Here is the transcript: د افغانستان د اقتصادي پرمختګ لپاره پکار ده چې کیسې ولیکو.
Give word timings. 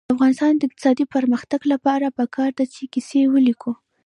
د 0.07 0.11
افغانستان 0.15 0.53
د 0.55 0.61
اقتصادي 0.69 1.05
پرمختګ 1.15 1.61
لپاره 1.73 2.13
پکار 2.19 2.51
ده 2.59 2.65
چې 2.73 2.83
کیسې 2.93 3.21
ولیکو. 3.33 3.71